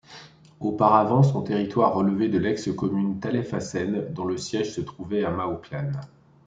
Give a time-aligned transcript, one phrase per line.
[0.59, 6.01] Auparavant, son territoire relevait de l'ex-commune Talaifacene dont le siège se trouvait à Maoklane.